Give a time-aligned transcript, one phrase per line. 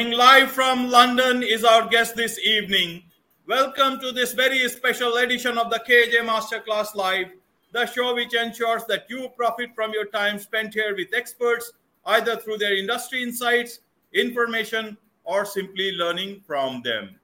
[0.00, 3.02] Coming live from London is our guest this evening.
[3.46, 7.26] Welcome to this very special edition of the KJ Masterclass Live,
[7.72, 11.74] the show which ensures that you profit from your time spent here with experts,
[12.06, 13.80] either through their industry insights,
[14.14, 17.16] information, or simply learning from them.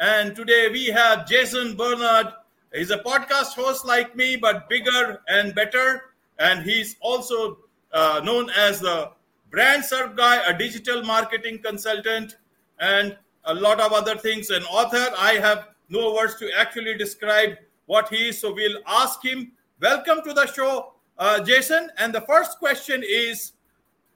[0.00, 2.32] And today we have Jason Barnard.
[2.74, 6.10] He's a podcast host like me, but bigger and better.
[6.40, 7.58] And he's also
[7.92, 9.12] uh, known as the
[9.50, 12.36] brand SERP guy, a digital marketing consultant,
[12.80, 14.50] and a lot of other things.
[14.50, 15.12] An author.
[15.18, 17.56] I have no words to actually describe
[17.86, 19.52] what he is, so we'll ask him.
[19.80, 21.90] Welcome to the show, uh, Jason.
[21.98, 23.52] And the first question is,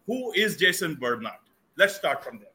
[0.06, 1.32] who is Jason Barnard?
[1.76, 2.48] Let's start from there.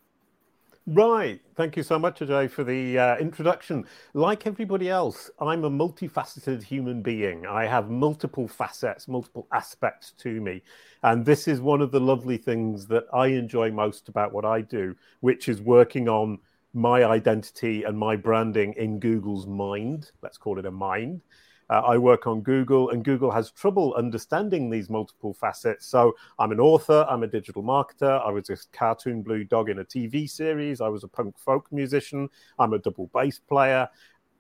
[0.87, 1.41] Right.
[1.55, 3.85] Thank you so much, Ajay, for the uh, introduction.
[4.13, 7.47] Like everybody else, I'm a multifaceted human being.
[7.47, 10.61] I have multiple facets, multiple aspects to me.
[11.01, 14.61] And this is one of the lovely things that I enjoy most about what I
[14.61, 16.37] do, which is working on
[16.73, 20.11] my identity and my branding in Google's mind.
[20.21, 21.21] Let's call it a mind.
[21.69, 25.87] Uh, I work on Google, and Google has trouble understanding these multiple facets.
[25.87, 29.79] So I'm an author, I'm a digital marketer, I was a cartoon blue dog in
[29.79, 33.89] a TV series, I was a punk folk musician, I'm a double bass player,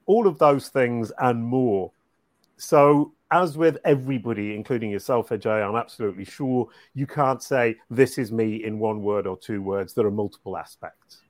[0.05, 1.91] all of those things and more.
[2.57, 8.31] So, as with everybody, including yourself, Ajay, I'm absolutely sure you can't say this is
[8.31, 9.93] me in one word or two words.
[9.93, 11.21] There are multiple aspects.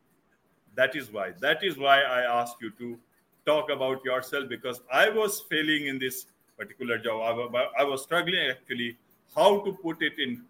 [0.76, 1.32] That is why.
[1.40, 2.98] That is why I ask you to
[3.46, 6.26] talk about yourself because I was failing in this
[6.58, 7.56] particular job.
[7.78, 8.98] I, was struggling actually
[9.36, 10.44] how to put it in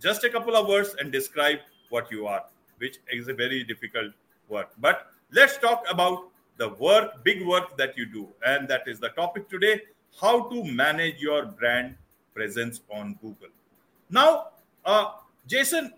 [0.00, 1.58] just a couple of words and describe
[1.90, 2.44] what you are,
[2.78, 4.12] which is a very difficult
[4.48, 4.70] work.
[4.78, 8.28] But let's talk about the work, big work that you do.
[8.44, 9.82] And that is the topic today
[10.20, 11.94] how to manage your brand
[12.34, 13.48] presence on Google.
[14.08, 14.48] Now,
[14.84, 15.12] uh,
[15.46, 15.92] Jason,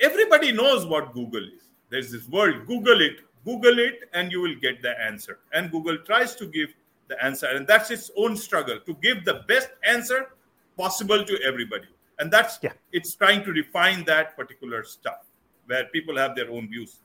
[0.00, 1.68] everybody knows what Google is.
[1.90, 5.38] There's this word, Google it, Google it and you will get the answer.
[5.54, 6.68] And Google tries to give
[7.08, 10.32] the answer, and that's its own struggle to give the best answer
[10.76, 11.88] possible to everybody.
[12.18, 12.72] And that's yeah.
[12.92, 15.24] it's trying to refine that particular stuff
[15.66, 16.98] where people have their own views.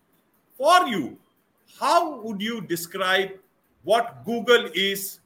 [0.57, 1.17] For you,
[1.79, 3.31] how would you describe
[3.83, 5.19] what Google is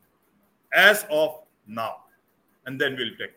[0.73, 2.03] as of now?
[2.67, 3.33] And then we'll take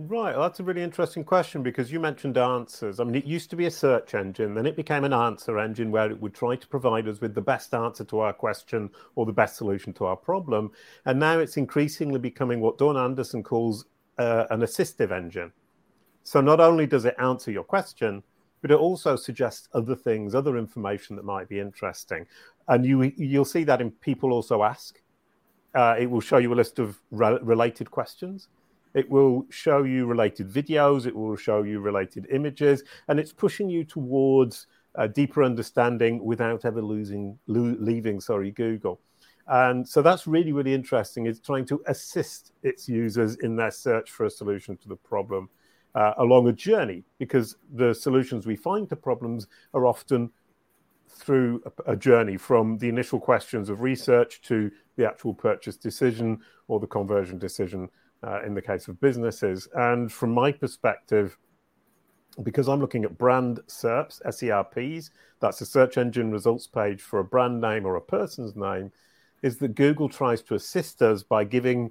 [0.00, 3.00] Right, well, that's a really interesting question because you mentioned answers.
[3.00, 5.90] I mean, it used to be a search engine, then it became an answer engine
[5.90, 9.26] where it would try to provide us with the best answer to our question or
[9.26, 10.70] the best solution to our problem.
[11.04, 13.86] And now it's increasingly becoming what Dawn Anderson calls
[14.18, 15.50] uh, an assistive engine.
[16.22, 18.22] So not only does it answer your question,
[18.62, 22.24] but it also suggests other things, other information that might be interesting.
[22.68, 25.02] And you you'll see that in people also ask.
[25.74, 28.46] Uh, it will show you a list of re- related questions
[28.94, 33.68] it will show you related videos, it will show you related images, and it's pushing
[33.68, 39.00] you towards a deeper understanding without ever losing lo- leaving sorry Google.
[39.46, 41.26] And so that's really really interesting.
[41.26, 45.48] It's trying to assist its users in their search for a solution to the problem
[45.94, 50.30] uh, along a journey because the solutions we find to problems are often
[51.08, 56.38] through a, a, journey from the initial questions of research to the actual purchase decision
[56.68, 57.88] or the conversion decision
[58.26, 59.68] uh, in the case of businesses.
[59.74, 61.36] And from my perspective,
[62.42, 67.24] because I'm looking at brand SERPs, SERPs, that's a search engine results page for a
[67.24, 68.92] brand name or a person's name,
[69.42, 71.90] is that Google tries to assist us by giving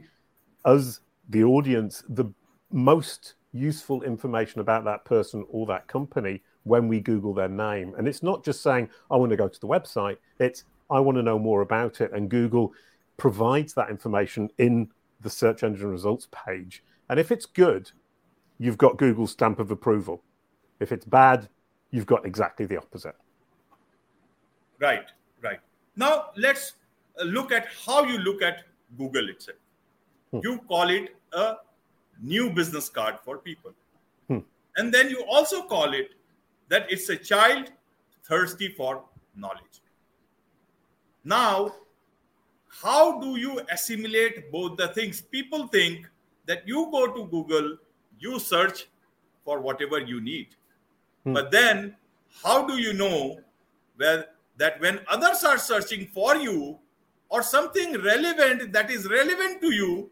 [0.66, 1.00] us,
[1.30, 2.26] the audience, the
[2.72, 7.94] most useful information about that person or that company when we Google their name.
[7.98, 11.18] And it's not just saying, I want to go to the website, it's, I want
[11.18, 12.12] to know more about it.
[12.12, 12.74] And Google
[13.18, 14.90] provides that information in
[15.22, 16.84] the search engine results page.
[17.10, 17.92] And if it's good,
[18.58, 20.24] you've got Google's stamp of approval.
[20.80, 21.50] If it's bad,
[21.92, 23.16] you've got exactly the opposite.
[24.80, 25.06] Right,
[25.42, 25.60] right.
[25.96, 26.74] Now let's
[27.20, 28.64] uh, look at how you look at
[28.98, 29.58] Google itself.
[30.32, 30.40] Hmm.
[30.44, 31.56] You call it a
[32.22, 33.72] new business card for people.
[34.28, 34.40] Hmm.
[34.76, 36.12] And then you also call it
[36.70, 37.72] that it's a child
[38.26, 39.04] thirsty for
[39.36, 39.82] knowledge.
[41.24, 41.74] Now,
[42.82, 45.22] how do you assimilate both the things?
[45.22, 46.08] People think
[46.46, 47.78] that you go to Google,
[48.20, 48.88] you search
[49.44, 50.50] for whatever you need.
[51.24, 51.34] Hmm.
[51.34, 51.96] But then,
[52.44, 53.40] how do you know
[53.96, 54.28] where,
[54.58, 56.78] that when others are searching for you
[57.30, 60.12] or something relevant that is relevant to you,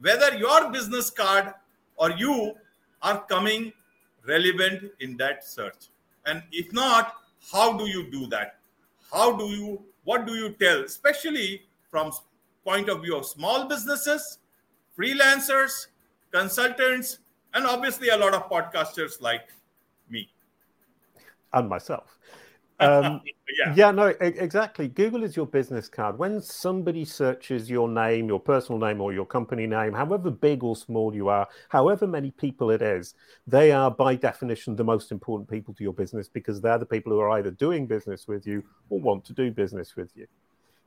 [0.00, 1.54] whether your business card
[1.96, 2.54] or you
[3.02, 3.72] are coming
[4.26, 5.88] relevant in that search?
[6.26, 7.14] And if not,
[7.52, 8.58] how do you do that?
[9.10, 11.62] How do you, what do you tell, especially
[11.92, 12.10] from
[12.64, 14.38] point of view of small businesses,
[14.98, 15.88] freelancers,
[16.32, 17.18] consultants,
[17.54, 19.48] and obviously a lot of podcasters like
[20.08, 20.28] me.
[21.52, 22.18] and myself.
[22.80, 23.20] Um,
[23.60, 23.74] yeah.
[23.76, 24.88] yeah, no, exactly.
[24.88, 26.18] Google is your business card.
[26.18, 30.74] When somebody searches your name, your personal name, or your company name, however big or
[30.74, 33.14] small you are, however many people it is,
[33.46, 37.12] they are by definition the most important people to your business because they're the people
[37.12, 40.26] who are either doing business with you or want to do business with you.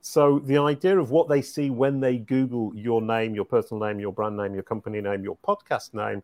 [0.07, 3.99] So the idea of what they see when they Google your name, your personal name,
[3.99, 6.21] your brand name, your company name, your podcast name,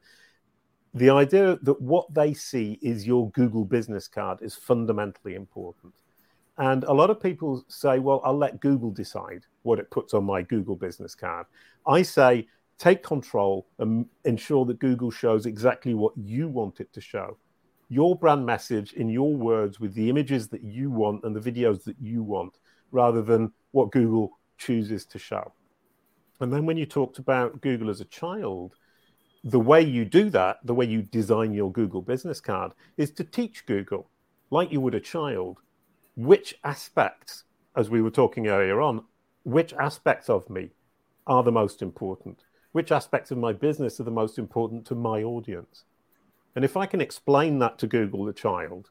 [0.94, 5.96] the idea that what they see is your Google business card is fundamentally important.
[6.60, 10.26] And a lot of people say, well, I'll let Google decide what it puts on
[10.26, 11.48] my Google business card.
[11.88, 12.48] I say,
[12.78, 17.36] take control and ensure that Google shows exactly what you want it to show.
[17.90, 21.84] Your brand message in your words with the images that you want and the videos
[21.86, 22.60] that you want,
[22.92, 25.54] rather than what Google chooses to show.
[26.40, 28.76] And then when you talked about Google as a child,
[29.44, 33.24] the way you do that, the way you design your Google business card, is to
[33.24, 34.10] teach Google,
[34.50, 35.60] like you would a child,
[36.16, 37.44] which aspects,
[37.76, 39.04] as we were talking earlier on,
[39.44, 40.70] which aspects of me
[41.26, 42.44] are the most important?
[42.72, 45.86] Which aspects of my business are the most important to my audience?
[46.56, 48.90] And if I can explain that to Google the child,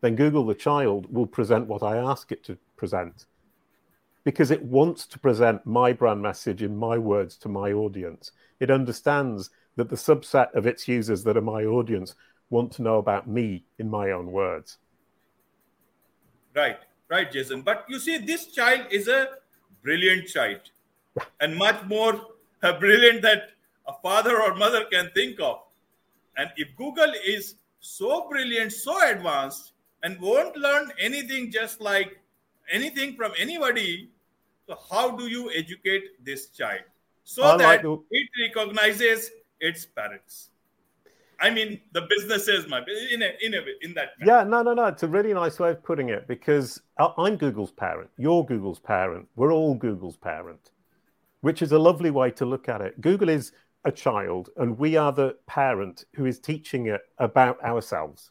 [0.00, 3.26] then Google the child will present what I ask it to present
[4.24, 8.32] because it wants to present my brand message in my words to my audience.
[8.60, 12.14] It understands that the subset of its users that are my audience
[12.50, 14.78] want to know about me in my own words.
[16.54, 16.78] Right,
[17.08, 17.62] right, Jason.
[17.62, 19.28] But you see, this child is a
[19.82, 20.60] brilliant child
[21.40, 22.20] and much more
[22.62, 23.50] uh, brilliant that
[23.88, 25.62] a father or mother can think of.
[26.36, 29.72] And if Google is so brilliant, so advanced,
[30.02, 32.18] and won't learn anything just like
[32.72, 34.10] anything from anybody,
[34.66, 36.82] so how do you educate this child
[37.24, 39.30] so that it recognizes
[39.60, 40.50] its parents.
[41.40, 44.10] I mean, the businesses, my in a, in a, in that.
[44.20, 44.32] Manner.
[44.32, 44.84] Yeah, no, no, no.
[44.86, 48.10] It's a really nice way of putting it because I'm Google's parent.
[48.16, 49.26] You're Google's parent.
[49.34, 50.70] We're all Google's parent,
[51.40, 53.00] which is a lovely way to look at it.
[53.00, 53.52] Google is
[53.84, 58.30] a child, and we are the parent who is teaching it about ourselves.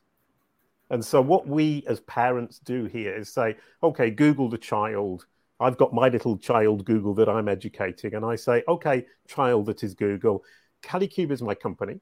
[0.91, 5.25] And so, what we as parents do here is say, okay, Google the child.
[5.59, 9.83] I've got my little child Google that I'm educating, and I say, okay, child that
[9.83, 10.43] is Google
[10.81, 11.99] Kalicube is my company.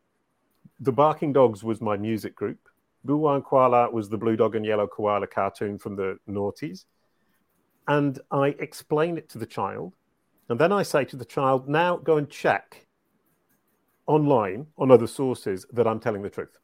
[0.80, 2.69] The Barking Dogs was my music group.
[3.06, 6.86] Boowa and Kwala was the blue dog and yellow koala cartoon from the noughties.
[7.88, 9.94] And I explain it to the child.
[10.50, 12.88] And then I say to the child, now go and check
[14.07, 16.57] online on other sources that I'm telling the truth.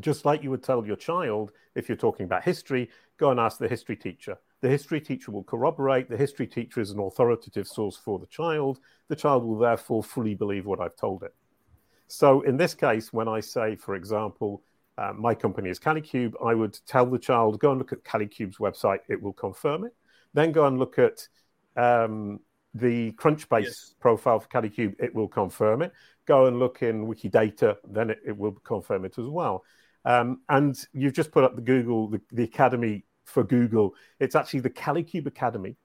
[0.00, 3.58] Just like you would tell your child, if you're talking about history, go and ask
[3.58, 4.38] the history teacher.
[4.60, 6.08] The history teacher will corroborate.
[6.08, 8.80] The history teacher is an authoritative source for the child.
[9.08, 11.34] The child will therefore fully believe what I've told it.
[12.06, 14.62] So in this case, when I say, for example,
[14.98, 18.58] uh, my company is Kalicube, I would tell the child, go and look at Kalicube's
[18.58, 18.98] website.
[19.08, 19.94] It will confirm it.
[20.34, 21.26] Then go and look at
[21.76, 22.40] um,
[22.74, 23.94] the Crunchbase yes.
[24.00, 25.92] profile for Kalicube, It will confirm it.
[26.26, 27.76] Go and look in Wikidata.
[27.88, 29.64] Then it, it will confirm it as well.
[30.04, 33.94] Um, and you've just put up the Google, the, the Academy for Google.
[34.18, 35.76] It's actually the Kalicube Academy,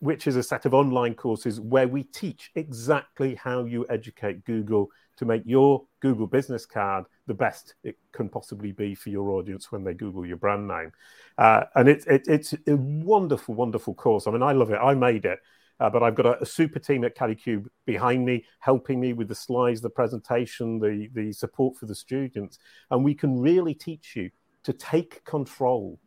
[0.00, 4.90] which is a set of online courses where we teach exactly how you educate Google
[5.16, 9.70] to make your Google business card the best it can possibly be for your audience
[9.70, 10.92] when they Google your brand name.
[11.38, 14.26] Uh, and it, it, it's a wonderful, wonderful course.
[14.26, 14.76] I mean, I love it.
[14.76, 15.38] I made it.
[15.80, 19.26] Uh, but I've got a, a, super team at Kalicube behind me, helping me with
[19.28, 22.58] the slides, the presentation, the, the support for the students.
[22.90, 24.30] And we can really teach you
[24.62, 25.98] to take control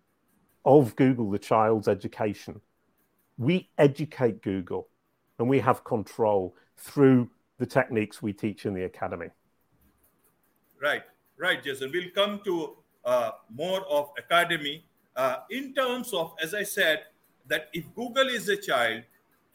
[0.64, 2.62] of Google, the child's education.
[3.38, 4.88] We educate Google
[5.38, 9.28] and we have control through the techniques we teach in the academy.
[10.82, 11.04] Right,
[11.38, 11.92] right, Jason.
[11.94, 17.06] We'll come to uh, more of academy uh, in terms of, as I said,
[17.48, 19.04] that if Google is a child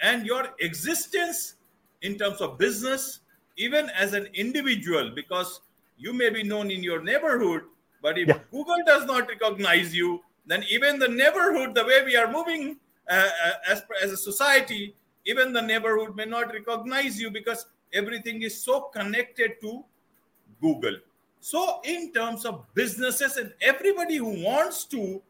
[0.02, 1.54] and your existence
[2.02, 3.20] in terms of business,
[3.56, 5.60] even as an individual, because
[5.96, 7.62] you may be known in your neighborhood,
[8.02, 8.38] but if yeah.
[8.50, 12.76] Google does not recognize you, then even the neighborhood, the way we are moving
[13.08, 14.94] uh, uh, as, as a society,
[15.24, 19.84] even the neighborhood may not recognize you because everything is so connected to
[20.60, 20.96] Google.
[21.40, 25.20] So, in terms of businesses and everybody who wants to,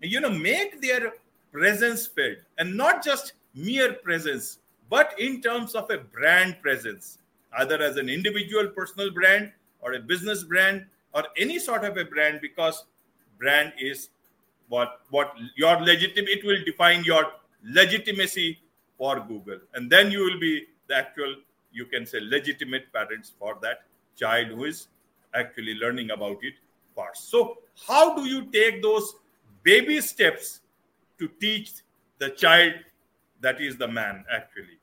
[0.00, 1.14] you know, make their
[1.52, 7.18] presence felt and not just mere presence, but in terms of a brand presence,
[7.58, 12.04] either as an individual personal brand or a business brand or any sort of a
[12.04, 12.84] brand, because
[13.38, 14.10] brand is
[14.68, 17.24] what what your legitimate it will define your
[17.64, 18.58] legitimacy
[18.96, 21.34] for google and then you will be the actual
[21.72, 23.82] you can say legitimate parents for that
[24.16, 24.86] child who is
[25.34, 26.54] actually learning about it
[26.94, 27.20] parts.
[27.20, 29.14] So, how do you take those
[29.62, 30.60] baby steps
[31.18, 31.72] to teach
[32.18, 32.74] the child
[33.40, 34.80] that is the man actually?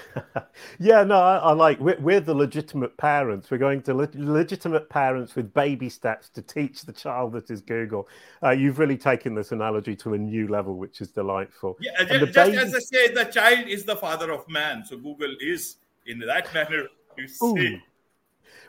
[0.78, 1.78] yeah, no, I, I like.
[1.80, 3.50] We're, we're, the legitimate parents.
[3.50, 7.60] We're going to le- legitimate parents with baby steps to teach the child that is
[7.60, 8.08] Google.
[8.42, 11.76] Uh, you've really taken this analogy to a new level, which is delightful.
[11.80, 12.56] Yeah, just, just baby...
[12.56, 14.84] as I say, the child is the father of man.
[14.84, 16.88] So Google is in that manner.
[17.16, 17.82] You see.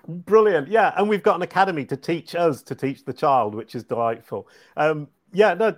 [0.07, 0.67] Brilliant.
[0.67, 3.85] Yeah, and we've got an academy to teach us to teach the child, which is
[3.85, 4.47] delightful.
[4.75, 5.75] Um, yeah, no,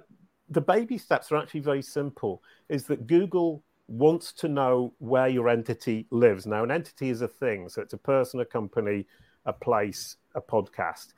[0.50, 2.44] the baby steps are actually very simple.
[2.70, 6.46] Is that Google wants to know where your entity lives.
[6.46, 9.06] Now, an entity is a thing, so it's a person, a company,
[9.46, 11.14] a place, a podcast.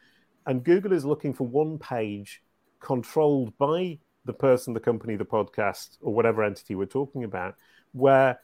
[0.45, 2.41] And Google is looking for one page
[2.79, 7.55] controlled by the person, the company, the podcast, or whatever entity we're talking about,
[7.93, 8.39] where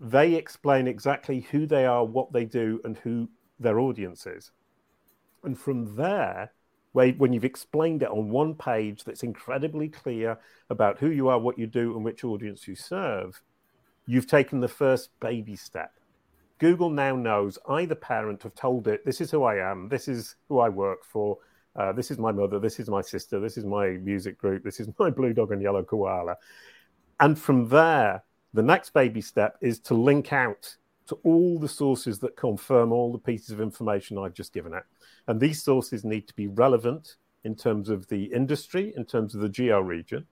[0.00, 3.28] they explain exactly who they are, what they do, and who
[3.60, 4.50] their audience is.
[5.44, 6.52] And from there,
[6.94, 10.38] where, when you've explained it on one page that's incredibly clear
[10.70, 13.42] about who you are, what you do, and which audience you serve,
[14.06, 15.92] you've taken the first baby step.
[16.60, 20.06] Google now knows I, the parent, have told it, this is who I am, this
[20.06, 21.36] is who I work for,
[21.74, 24.78] uh, this is my mother, this is my sister, this is my music group, this
[24.78, 26.36] is my blue dog and yellow koala.
[27.18, 28.22] And from there,
[28.52, 33.12] the next baby step is to link out to all the sources that confirm all
[33.12, 34.84] the pieces of information I've just given it.
[35.26, 39.40] And these sources need to be relevant in terms of the industry, in terms of
[39.40, 40.26] the geo region,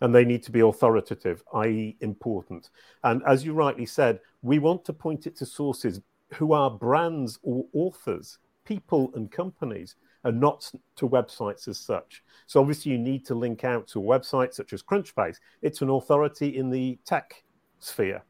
[0.00, 2.70] and they need to be authoritative, i.e., important.
[3.04, 6.00] And as you rightly said, we want to point it to sources
[6.34, 12.22] who are brands or authors, people and companies, and not to websites as such.
[12.46, 15.36] So obviously, you need to link out to a website such as Crunchbase.
[15.62, 17.42] It's an authority in the tech
[17.78, 18.22] sphere.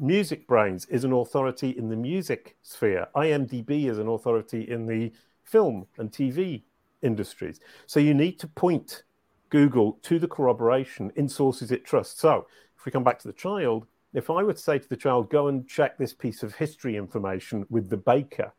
[0.00, 3.08] MusicBrainz is an authority in the music sphere.
[3.14, 5.12] IMDb is an authority in the
[5.44, 6.62] film and TV
[7.02, 7.60] industries.
[7.86, 9.02] So you need to point
[9.50, 12.20] Google to the corroboration in sources it trusts.
[12.20, 12.46] So
[12.78, 15.48] if we come back to the child, if I would say to the child, go
[15.48, 18.52] and check this piece of history information with the baker,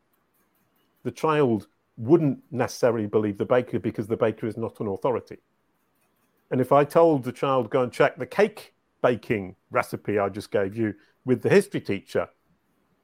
[1.02, 5.38] the child wouldn't necessarily believe the baker because the baker is not an authority.
[6.50, 10.50] And if I told the child, go and check the cake baking recipe I just
[10.50, 10.94] gave you,
[11.24, 12.28] with the history teacher,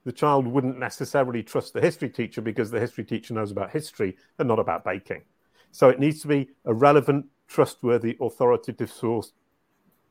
[0.05, 4.17] the child wouldn't necessarily trust the history teacher because the history teacher knows about history
[4.39, 5.23] and not about baking.
[5.71, 9.33] So it needs to be a relevant, trustworthy, authoritative source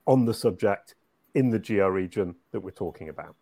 [0.05, 0.95] on the subject
[1.33, 3.35] in the geo region that we're talking about.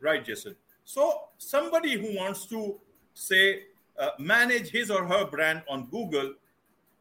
[0.00, 0.56] Right, Jason.
[0.84, 2.78] So somebody who wants to
[3.14, 3.62] say
[3.98, 6.34] uh, manage his or her brand on Google,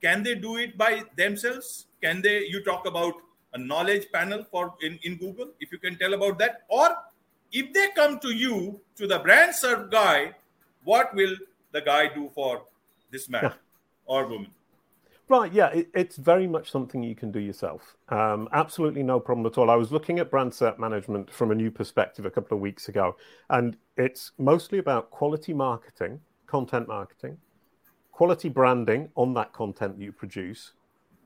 [0.01, 1.87] can they do it by themselves?
[2.01, 2.45] Can they?
[2.45, 3.13] You talk about
[3.53, 6.63] a knowledge panel for in, in Google, if you can tell about that.
[6.69, 6.95] Or
[7.51, 10.33] if they come to you, to the brand SERP guy,
[10.83, 11.35] what will
[11.71, 12.63] the guy do for
[13.11, 13.53] this man yeah.
[14.05, 14.51] or woman?
[15.29, 17.95] Right, yeah, it, it's very much something you can do yourself.
[18.09, 19.69] Um, absolutely no problem at all.
[19.69, 22.89] I was looking at brand SERP management from a new perspective a couple of weeks
[22.89, 23.15] ago,
[23.49, 27.37] and it's mostly about quality marketing, content marketing,
[28.11, 30.73] quality branding on that content that you produce,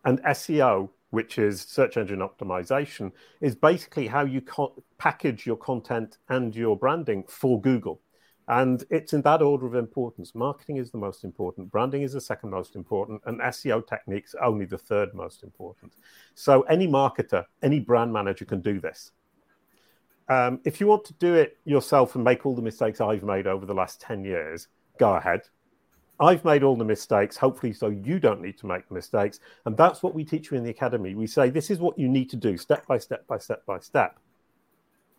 [0.05, 3.11] and SEO which is search engine optimization,
[3.41, 8.01] is basically how you co- package your content and your branding for Google.
[8.49, 10.33] And it's in that order of importance.
[10.33, 14.65] Marketing is the most important, branding is the second most important, and SEO techniques only
[14.65, 15.93] the third most important.
[16.33, 19.11] So any marketer, any brand manager can do this.
[20.29, 23.47] Um, if you want to do it yourself and make all the mistakes I've made
[23.47, 25.41] over the last 10 years, go ahead.
[26.19, 29.39] I've made all the mistakes, hopefully, so you don't need to make the mistakes.
[29.65, 31.13] And that's what we teach you in the academy.
[31.13, 33.79] We say this is what you need to do step by step by step by
[33.79, 34.19] step.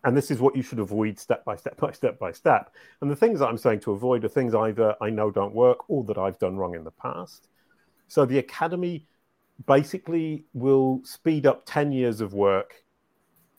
[0.04, 2.74] And this is what you should avoid step by step by step by step.
[3.00, 5.88] And the things that I'm saying to avoid are things either I know don't work
[5.88, 7.48] or that I've done wrong in the past.
[8.08, 9.06] So the academy
[9.66, 12.84] basically will speed up 10 years of work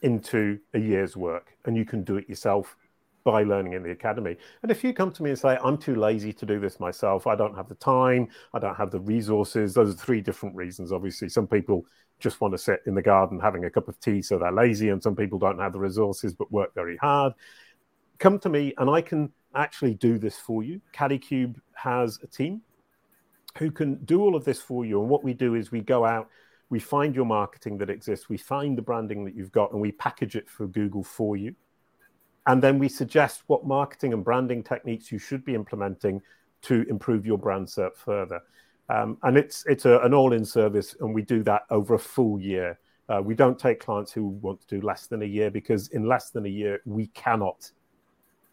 [0.02, 2.78] into a year's work, and you can do it yourself
[3.24, 4.38] by learning in the academy.
[4.62, 7.28] And if you come to me and say, I'm too lazy to do this myself,
[7.28, 10.92] I don't have the time, I don't have the resources, those are three different reasons.
[10.92, 11.86] Obviously, some people
[12.20, 14.90] just want to sit in the garden having a cup of tea, so they're lazy,
[14.90, 17.34] and some people don't have the resources but work very hard.
[18.18, 20.82] Come to me, and I can actually do this for you.
[20.94, 22.62] Kalicube has a team
[23.58, 25.02] who can do all of this for you.
[25.02, 26.30] And what we do is we go out,
[26.70, 29.92] we find your marketing that exists, we find the branding that you've got, and we
[29.92, 31.56] package it for Google for you.
[32.50, 36.20] And then we suggest what marketing and branding techniques you should be implementing
[36.64, 38.42] to improve your brand SERP further.
[38.90, 42.40] Um, and it's it's a, an all-in service, and we do that over a full
[42.40, 42.80] year.
[43.08, 46.08] Uh, we don't take clients who want to do less than a year because in
[46.08, 47.70] less than a year we cannot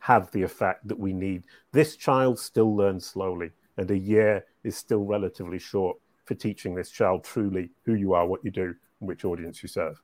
[0.01, 1.45] have the effect that we need.
[1.73, 3.51] This child still learns slowly.
[3.79, 8.27] and a year is still relatively short for teaching this child truly who you are,
[8.27, 10.03] what you do, and which audience you serve.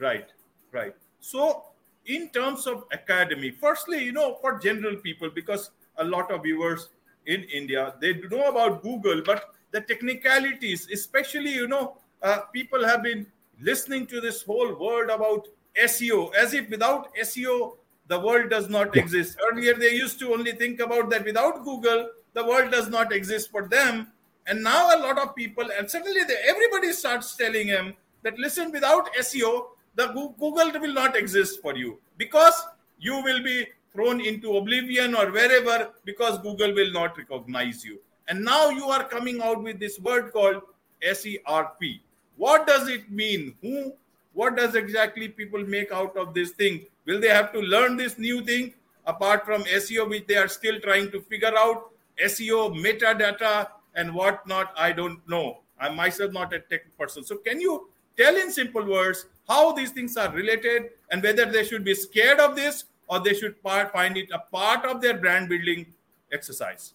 [0.00, 0.26] Right,
[0.72, 0.94] right.
[1.20, 1.68] So,
[2.08, 6.88] in terms of academy, firstly, you know, for general people, because a lot of viewers
[7.26, 13.02] in India, they know about Google, but the technicalities, especially, you know, uh, people have
[13.02, 13.26] been
[13.60, 15.46] listening to this whole word about
[15.84, 19.36] SEO as if without SEO, the world does not exist.
[19.52, 23.50] Earlier, they used to only think about that without Google, the world does not exist
[23.50, 24.08] for them.
[24.46, 28.72] And now, a lot of people, and suddenly they, everybody starts telling them that listen,
[28.72, 30.06] without SEO, the
[30.38, 32.54] Google will not exist for you because
[32.98, 37.98] you will be thrown into oblivion or wherever because Google will not recognize you.
[38.28, 40.62] And now you are coming out with this word called
[41.02, 42.00] SERP.
[42.36, 43.54] What does it mean?
[43.62, 43.94] Who?
[44.34, 46.86] What does exactly people make out of this thing?
[47.06, 48.74] Will they have to learn this new thing
[49.06, 51.90] apart from SEO, which they are still trying to figure out?
[52.22, 54.72] SEO, metadata, and whatnot.
[54.76, 55.60] I don't know.
[55.80, 57.24] I'm myself not a tech person.
[57.24, 61.64] So, can you tell in simple words how these things are related and whether they
[61.64, 65.16] should be scared of this or they should part, find it a part of their
[65.16, 65.86] brand building
[66.30, 66.92] exercise?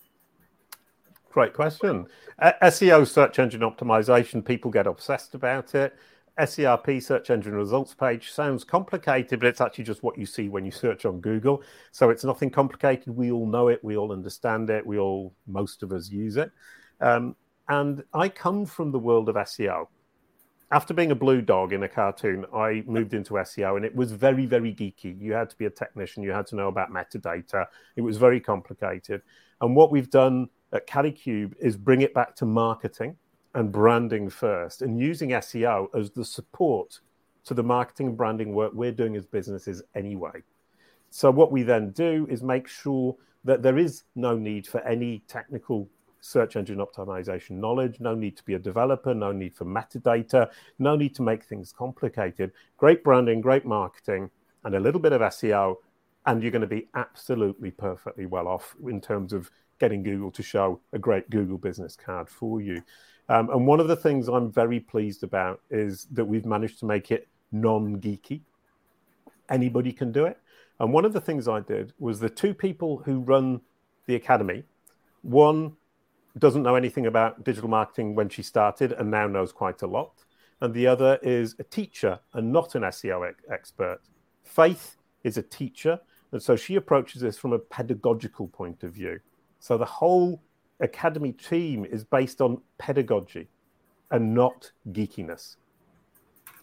[1.32, 2.06] Great question.
[2.38, 5.96] Uh, SEO, search engine optimization, people get obsessed about it.
[6.40, 10.66] SERP, search engine results page, sounds complicated, but it's actually just what you see when
[10.66, 11.62] you search on Google.
[11.92, 13.16] So it's nothing complicated.
[13.16, 13.84] We all know it.
[13.84, 14.86] We all understand it.
[14.86, 16.52] We all, most of us use it.
[17.02, 17.36] Um,
[17.70, 19.88] and I come from the world of SEO
[20.74, 24.12] after being a blue dog in a cartoon, I moved into SEO and it was
[24.12, 25.22] very, very geeky.
[25.22, 27.68] You had to be a technician, you had to know about metadata.
[27.96, 29.22] It was very complicated.
[29.62, 33.18] And what we've done at Kalicube is bring it back to marketing
[33.54, 37.02] and branding first and using SEO as the support
[37.46, 40.42] to the marketing and branding work we're doing as businesses anyway.
[41.12, 45.20] So, what we then do is make sure that there is no need for any
[45.28, 45.88] technical
[46.24, 50.96] search engine optimization knowledge, no need to be a developer, no need for metadata, no
[50.96, 52.52] need to make things complicated.
[52.78, 54.30] Great branding, great marketing,
[54.64, 55.76] and a little bit of SEO,
[56.26, 60.42] and you're going to be absolutely perfectly well off in terms of getting Google to
[60.42, 62.82] show a great Google business card for you.
[63.28, 66.86] Um, and one of the things I'm very pleased about is that we've managed to
[66.86, 68.42] make it non geeky.
[69.50, 70.38] Anybody can do it.
[70.80, 73.60] And one of the things I did was the two people who run
[74.06, 74.64] the academy,
[75.22, 75.74] one
[76.40, 80.24] doesn't know anything about digital marketing when she started and now knows quite a lot.
[80.62, 84.00] And the other is a teacher and not an SEO expert.
[84.44, 86.00] Faith is a teacher.
[86.32, 89.20] And so she approaches this from a pedagogical point of view.
[89.60, 90.42] So the whole
[90.80, 93.50] academy team is based on pedagogy
[94.10, 95.58] and not geekiness.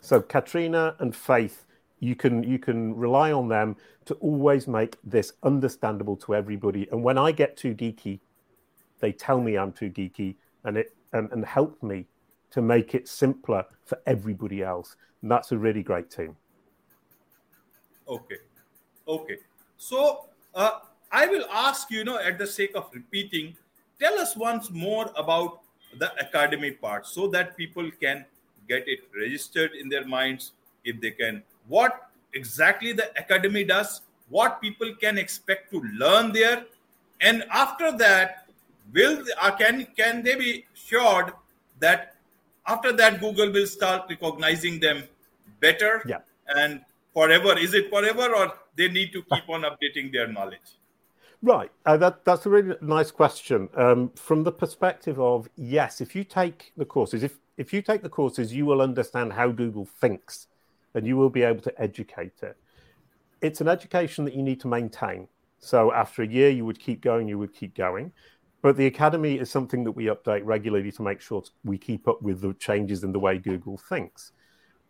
[0.00, 1.66] So Katrina and Faith,
[1.98, 6.88] you can you can rely on them to always make this understandable to everybody.
[6.90, 8.20] And when I get too geeky,
[9.00, 12.06] they tell me I'm too geeky and it and, and help me
[12.50, 14.96] to make it simpler for everybody else.
[15.22, 16.36] And that's a really great team.
[18.08, 18.36] Okay.
[19.06, 19.38] Okay.
[19.76, 20.80] So uh,
[21.12, 23.56] I will ask you, you know, at the sake of repeating,
[23.98, 25.60] tell us once more about
[25.98, 28.24] the academy part so that people can
[28.68, 30.52] get it registered in their minds
[30.84, 31.42] if they can.
[31.66, 36.64] What exactly the academy does, what people can expect to learn there.
[37.20, 38.39] And after that,
[38.92, 41.32] will uh, can can they be sure
[41.78, 42.16] that
[42.66, 45.04] after that Google will start recognizing them
[45.60, 46.18] better yeah.
[46.48, 47.58] and forever?
[47.58, 50.78] Is it forever or they need to keep on updating their knowledge?
[51.42, 53.70] Right, uh, that that's a really nice question.
[53.74, 58.02] Um, from the perspective of yes, if you take the courses, if if you take
[58.02, 60.48] the courses, you will understand how Google thinks,
[60.94, 62.56] and you will be able to educate it.
[63.40, 65.28] It's an education that you need to maintain.
[65.60, 68.12] So after a year, you would keep going, you would keep going.
[68.62, 72.20] But the academy is something that we update regularly to make sure we keep up
[72.20, 74.32] with the changes in the way Google thinks.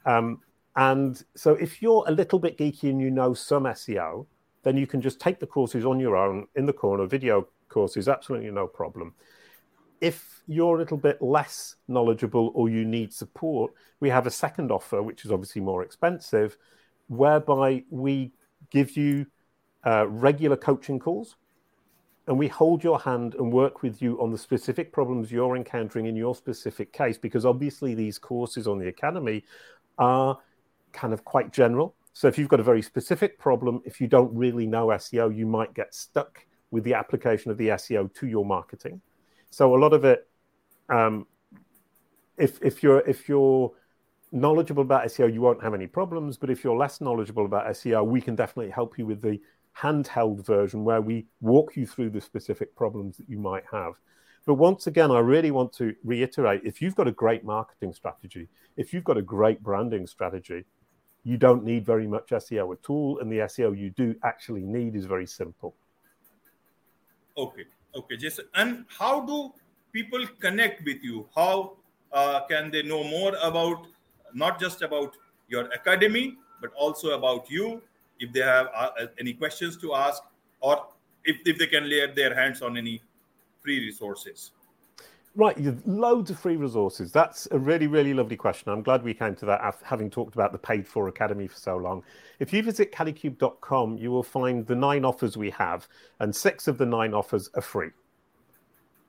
[0.05, 0.41] Um,
[0.77, 4.27] and so if you're a little bit geeky and you know some SEO,
[4.63, 8.09] then you can just take the courses on your own in the corner, video courses,
[8.09, 9.15] absolutely no problem.
[10.01, 14.71] If you're a little bit less knowledgeable or you need support, we have a second
[14.71, 16.57] offer, which is obviously more expensive,
[17.09, 18.33] whereby we
[18.71, 19.27] give you
[19.85, 21.37] uh, regular coaching calls
[22.31, 26.07] and we hold your hand and work with you on the specific problems you're encountering
[26.07, 29.43] in your specific case because obviously these courses on the academy
[29.99, 30.39] are
[30.93, 31.97] kind of quite general.
[32.13, 35.45] So if you've got a very specific problem if you don't really know seo you
[35.45, 39.01] might get stuck with the application of the seo to your marketing.
[39.51, 40.29] So a lot of it
[40.89, 41.27] um,
[42.39, 43.73] if if you're if you're
[44.31, 48.07] knowledgeable about seo you won't have any problems but if you're less knowledgeable about seo
[48.07, 49.41] we can definitely help you with the
[49.79, 53.95] handheld version where we walk you through the specific problems that you might have.
[54.47, 58.49] But once again, I really want to reiterate if you've got a great marketing strategy,
[58.77, 60.65] if you've got a great branding strategy,
[61.25, 63.19] you don't need very much SEO at all.
[63.21, 65.75] And the SEO you do actually need is very simple.
[67.37, 67.65] Okay.
[67.95, 68.47] Okay, Jason.
[68.55, 69.53] And how do
[69.93, 71.29] people connect with you?
[71.35, 71.77] How
[72.13, 73.87] uh, can they know more about
[74.33, 75.17] not just about
[75.49, 77.83] your academy, but also about you?
[78.21, 80.23] If they have uh, any questions to ask,
[80.61, 80.87] or
[81.25, 83.03] if, if they can lay their hands on any
[83.63, 84.53] free resources.
[85.37, 85.57] Right,
[85.87, 87.13] loads of free resources.
[87.13, 88.73] That's a really, really lovely question.
[88.73, 91.77] I'm glad we came to that having talked about the paid for academy for so
[91.77, 92.03] long.
[92.41, 95.87] If you visit kalicube.com you will find the nine offers we have,
[96.19, 97.91] and six of the nine offers are free.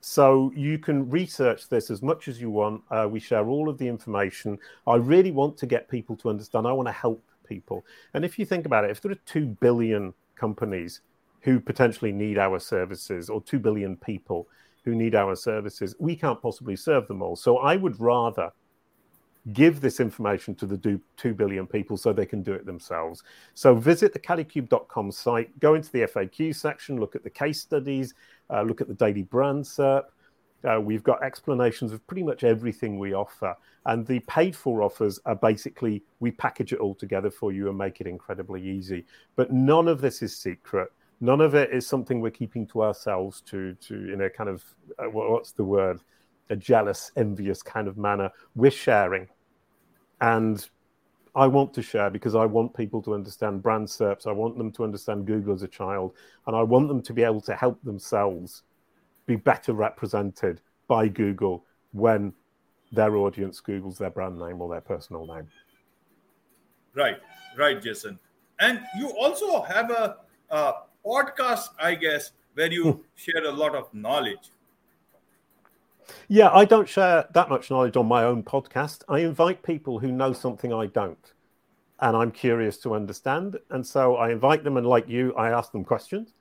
[0.00, 2.82] So you can research this as much as you want.
[2.90, 4.58] Uh, we share all of the information.
[4.86, 6.68] I really want to get people to understand.
[6.68, 7.84] I want to help people.
[8.14, 11.00] And if you think about it, if there are 2 billion companies
[11.40, 14.48] who potentially need our services or 2 billion people,
[14.84, 17.36] who need our services, we can't possibly serve them all.
[17.36, 18.52] So I would rather
[19.52, 23.24] give this information to the 2 billion people so they can do it themselves.
[23.54, 28.14] So visit the kalicube.com site, go into the FAQ section, look at the case studies,
[28.50, 30.04] uh, look at the daily brand SERP.
[30.64, 33.56] Uh, we've got explanations of pretty much everything we offer.
[33.86, 37.76] And the paid for offers are basically we package it all together for you and
[37.76, 39.04] make it incredibly easy.
[39.34, 40.92] But none of this is secret.
[41.20, 44.64] None of it is something we're keeping to ourselves to to in a kind of
[44.98, 46.00] uh, what's the word?
[46.50, 48.30] A jealous envious kind of manner.
[48.54, 49.28] We're sharing.
[50.20, 50.68] And
[51.34, 54.26] i want to share because i want people to understand brand serps.
[54.26, 56.12] I want them to understand google as a child.
[56.46, 58.62] And i want them to be able to help themselves
[59.26, 62.32] be better represented by google when
[62.90, 65.48] their audience googles their brand name or their personal name
[66.94, 67.18] right
[67.56, 68.18] right jason
[68.62, 70.16] and you also have a,
[70.50, 70.72] a
[71.04, 73.00] podcast, I guess, where you hmm.
[73.16, 74.50] share a lot of knowledge.
[76.28, 79.02] Yeah, I don't share that much knowledge on my own podcast.
[79.08, 81.32] I invite people who know something I don't,
[82.00, 83.56] and I'm curious to understand.
[83.70, 86.34] And so I invite them, and like you, I ask them questions.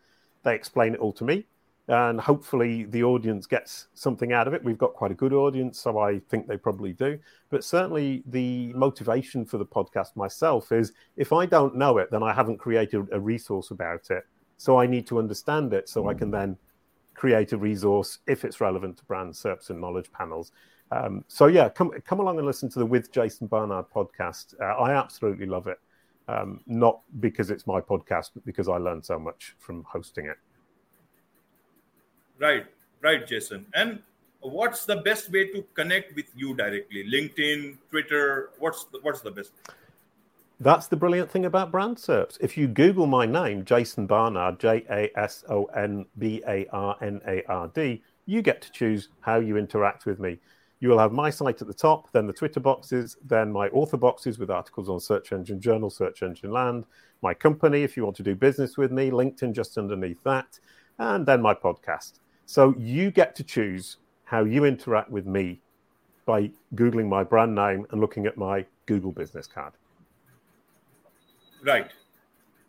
[0.44, 1.46] They explain it all to me,
[1.88, 4.64] and hopefully the audience gets something out of it.
[4.64, 7.20] We've got quite a good audience, so I think they probably do.
[7.50, 12.24] But certainly the motivation for the podcast myself is if I don't know it, then
[12.24, 14.24] I haven't created a resource about it
[14.62, 16.56] so I need to understand it so I can then
[17.16, 20.52] create a resource if it's relevant to brand SERPs and knowledge panels.
[20.92, 24.54] Um, so yeah, come come along and listen to the With Jason Barnard podcast.
[24.62, 25.80] Uh, I absolutely love it.
[26.28, 30.38] Um, not because it's my podcast, but because I learned so much from hosting it.
[32.42, 32.66] Right,
[33.02, 33.68] right, Jason.
[33.76, 34.00] And
[34.40, 37.06] what's the best way to connect with you directly?
[37.08, 38.50] LinkedIn, Twitter.
[38.58, 39.52] What's the, what's the best?
[40.60, 42.38] That's the brilliant thing about brand SERPs.
[42.42, 46.98] If you Google my name, Jason Barnard, J A S O N B A R
[47.02, 50.40] N A R D, you get to choose how you interact with me.
[50.80, 53.98] You will have my site at the top, then the Twitter boxes, then my author
[53.98, 56.86] boxes with articles on Search Engine Journal, Search Engine Land,
[57.22, 60.60] my company, if you want to do business with me, LinkedIn just underneath that,
[60.98, 62.14] and then my podcast.
[62.52, 65.62] So you get to choose how you interact with me
[66.26, 69.72] by Googling my brand name and looking at my Google business card.
[71.64, 71.90] Right,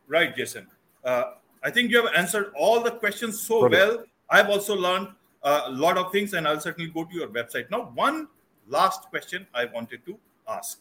[0.07, 0.69] right, Jason.
[1.03, 1.33] Uh,
[1.65, 3.97] I think you have answered all the questions so Brilliant.
[3.97, 4.05] well.
[4.31, 5.09] I've also learned
[5.43, 7.69] uh, a lot of things, and I'll certainly go to your website.
[7.69, 8.29] Now, one
[8.69, 10.17] last question I wanted to
[10.47, 10.79] ask.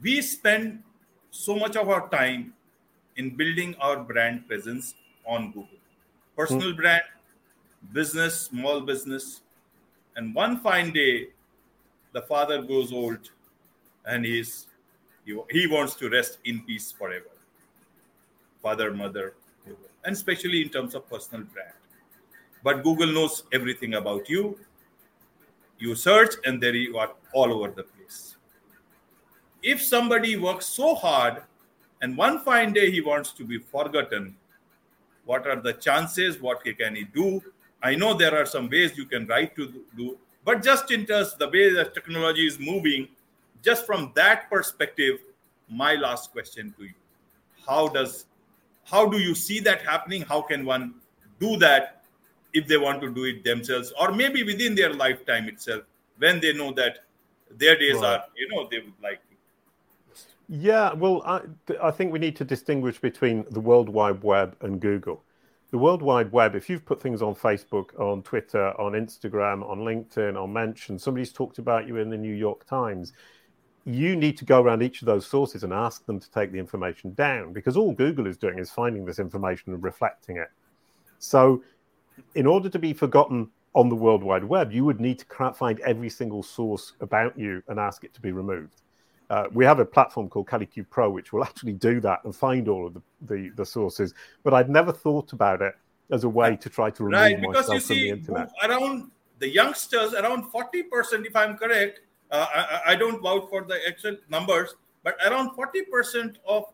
[0.00, 0.82] We spend
[1.30, 2.54] so much of our time
[3.16, 4.94] in building our brand presence
[5.26, 5.68] on Google.
[6.36, 6.76] Personal mm.
[6.76, 7.02] brand,
[7.92, 9.42] business, small business.
[10.16, 11.28] And one fine day,
[12.12, 13.30] the father goes old
[14.06, 14.66] and he's
[15.24, 17.30] he, he wants to rest in peace forever.
[18.62, 19.34] Father, mother,
[20.04, 21.72] and especially in terms of personal brand.
[22.62, 24.58] But Google knows everything about you.
[25.78, 28.36] You search, and there you are all over the place.
[29.62, 31.42] If somebody works so hard
[32.00, 34.36] and one fine day he wants to be forgotten,
[35.24, 36.40] what are the chances?
[36.40, 37.42] What can he do?
[37.84, 41.34] I know there are some ways you can write to do, but just in terms
[41.34, 43.08] the way that technology is moving,
[43.62, 45.18] just from that perspective,
[45.68, 46.94] my last question to you:
[47.66, 48.24] How does
[48.84, 50.22] how do you see that happening?
[50.22, 50.94] How can one
[51.38, 52.04] do that
[52.54, 55.82] if they want to do it themselves, or maybe within their lifetime itself,
[56.18, 57.04] when they know that
[57.50, 58.20] their days right.
[58.20, 59.34] are, you know, they would like to.
[60.48, 61.40] Yeah, well, I,
[61.82, 65.22] I think we need to distinguish between the World Wide Web and Google.
[65.74, 69.80] The World Wide Web, if you've put things on Facebook, on Twitter, on Instagram, on
[69.80, 73.12] LinkedIn, on Mention, somebody's talked about you in the New York Times,
[73.84, 76.60] you need to go around each of those sources and ask them to take the
[76.60, 80.52] information down because all Google is doing is finding this information and reflecting it.
[81.18, 81.64] So,
[82.36, 85.80] in order to be forgotten on the World Wide Web, you would need to find
[85.80, 88.83] every single source about you and ask it to be removed.
[89.30, 92.68] Uh, we have a platform called Kalicube Pro, which will actually do that and find
[92.68, 94.14] all of the, the, the, sources.
[94.42, 95.74] But I'd never thought about it
[96.10, 98.52] as a way to try to remove right, because myself you see, from the internet.
[98.62, 103.78] Around the youngsters, around 40%, if I'm correct, uh, I, I, don't vouch for the
[103.86, 106.64] actual numbers, but around 40% of,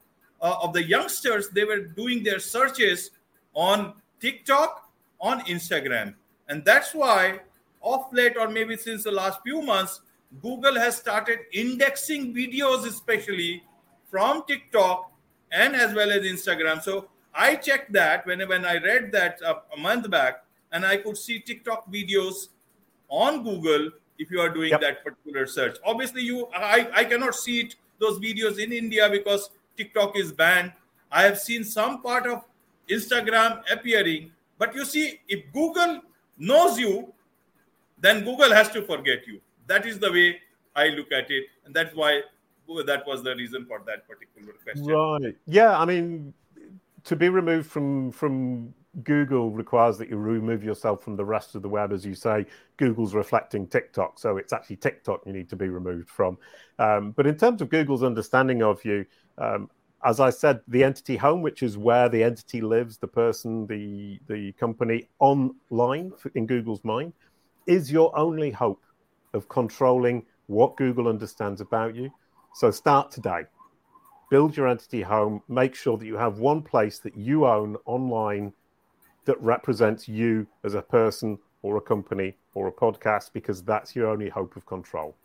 [0.41, 3.11] uh, of the youngsters, they were doing their searches
[3.55, 6.15] on TikTok, on Instagram.
[6.49, 7.41] And that's why,
[7.81, 10.01] off late, or maybe since the last few months,
[10.43, 13.63] Google has started indexing videos, especially
[14.11, 15.11] from TikTok
[15.51, 16.83] and as well as Instagram.
[16.83, 20.99] So I checked that when, when I read that a, a month back, and I
[20.99, 22.49] could see TikTok videos
[23.09, 24.81] on Google if you are doing yep.
[24.81, 25.79] that particular search.
[25.85, 30.73] Obviously, you I, I cannot see it, those videos in India because TikTok is banned.
[31.11, 32.45] I have seen some part of
[32.89, 36.03] Instagram appearing, but you see, if Google
[36.39, 37.13] knows you,
[37.99, 39.41] then Google has to forget you.
[39.71, 40.41] That is the way
[40.75, 42.23] I look at it, and that's why
[42.87, 44.85] that was the reason for that particular question.
[44.85, 45.37] Right?
[45.47, 45.79] Yeah.
[45.79, 46.35] I mean,
[47.05, 51.63] to be removed from from Google requires that you remove yourself from the rest of
[51.63, 52.47] the web, as you say.
[52.79, 56.37] Google's reflecting TikTok, so it's actually TikTok you need to be removed from.
[56.81, 59.07] Um, but in terms of Google's understanding of you,
[59.39, 59.71] um,
[60.05, 64.19] as I said, the entity home, which is where the entity lives, the person, the
[64.27, 67.13] the company online in Google's mind,
[67.69, 68.83] is your only hope
[69.35, 72.11] of controlling what Google understands about you.
[72.55, 73.45] So start today.
[74.31, 75.43] Build your entity home.
[75.49, 78.53] Make sure that you have one place that you own online
[79.25, 84.09] that represents you as a person or a company or a podcast because that's your
[84.09, 85.17] only hope of control.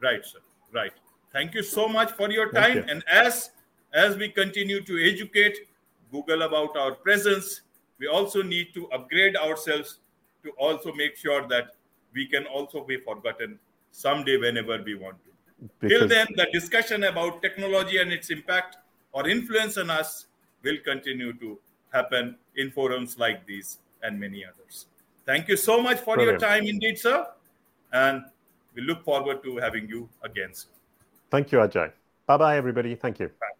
[0.00, 0.38] Right, sir.
[0.72, 0.92] Right.
[1.32, 2.78] Thank you so much for your time.
[2.78, 2.84] You.
[2.88, 3.50] And as
[3.92, 5.68] as we continue to educate
[6.10, 7.62] Google about our presence,
[7.98, 9.98] we also need to upgrade ourselves
[10.44, 11.75] to also make sure that
[12.16, 13.58] we can also be forgotten
[13.92, 15.30] someday whenever we want to.
[15.80, 15.98] Because...
[15.98, 18.78] Till then, the discussion about technology and its impact
[19.12, 20.26] or influence on us
[20.62, 21.58] will continue to
[21.92, 24.86] happen in forums like these and many others.
[25.24, 26.40] Thank you so much for Brilliant.
[26.40, 27.26] your time, indeed, sir.
[27.92, 28.24] And
[28.74, 30.52] we look forward to having you again.
[30.52, 30.68] Sir.
[31.30, 31.92] Thank you, Ajay.
[32.26, 32.94] Bye bye, everybody.
[32.94, 33.28] Thank you.
[33.28, 33.56] Bye.